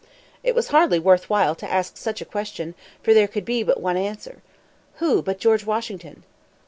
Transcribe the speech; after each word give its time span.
It 0.41 0.55
was 0.55 0.69
hardly 0.69 0.97
worth 0.97 1.29
while 1.29 1.53
to 1.53 1.71
ask 1.71 1.95
such 1.95 2.21
a 2.21 2.25
question; 2.25 2.73
for 3.03 3.13
there 3.13 3.27
could 3.27 3.45
be 3.45 3.61
but 3.61 3.79
one 3.81 3.97
answer. 3.97 4.41
Who, 4.95 5.21
but 5.21 5.37
George 5.39 5.63
Washington? 5.63 6.23